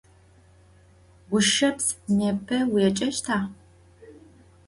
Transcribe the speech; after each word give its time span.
Guşşeps, 1.29 1.87
nêpe 2.17 2.57
vuêceşta? 2.69 3.37